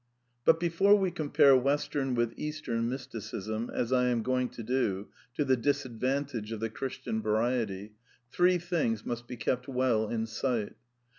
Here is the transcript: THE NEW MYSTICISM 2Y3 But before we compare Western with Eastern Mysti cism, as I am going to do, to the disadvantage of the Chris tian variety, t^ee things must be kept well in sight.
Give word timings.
THE 0.45 0.53
NEW 0.53 0.55
MYSTICISM 0.55 0.55
2Y3 0.55 0.59
But 0.59 0.59
before 0.59 0.95
we 0.95 1.11
compare 1.11 1.55
Western 1.55 2.15
with 2.15 2.33
Eastern 2.35 2.89
Mysti 2.89 3.17
cism, 3.19 3.71
as 3.71 3.93
I 3.93 4.07
am 4.07 4.23
going 4.23 4.49
to 4.49 4.63
do, 4.63 5.09
to 5.35 5.45
the 5.45 5.55
disadvantage 5.55 6.51
of 6.51 6.59
the 6.59 6.71
Chris 6.71 6.97
tian 6.97 7.21
variety, 7.21 7.91
t^ee 8.33 8.59
things 8.59 9.05
must 9.05 9.27
be 9.27 9.37
kept 9.37 9.67
well 9.67 10.09
in 10.09 10.25
sight. 10.25 10.73